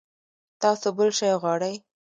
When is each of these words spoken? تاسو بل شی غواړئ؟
تاسو 0.61 0.87
بل 0.97 1.09
شی 1.17 1.31
غواړئ؟ 1.41 1.75